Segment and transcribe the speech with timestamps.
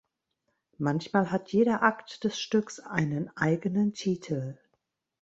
[0.79, 4.57] Manchmal hat jeder Akt des Stücks einen eigenen Titel.